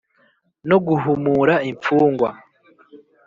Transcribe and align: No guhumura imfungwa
No 0.69 0.77
guhumura 0.87 1.55
imfungwa 1.71 2.29